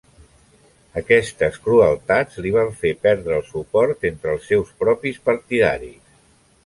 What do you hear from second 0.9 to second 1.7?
Aquestes